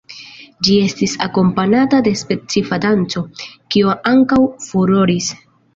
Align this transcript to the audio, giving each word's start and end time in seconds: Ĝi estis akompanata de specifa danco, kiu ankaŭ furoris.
Ĝi 0.67 0.77
estis 0.85 1.13
akompanata 1.25 2.01
de 2.09 2.15
specifa 2.23 2.81
danco, 2.87 3.25
kiu 3.75 3.95
ankaŭ 4.15 4.45
furoris. 4.69 5.35